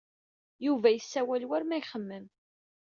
Yuba 0.65 0.87
yessawal 0.91 1.43
war 1.49 1.63
ma 1.65 1.77
ixemmem. 1.81 2.25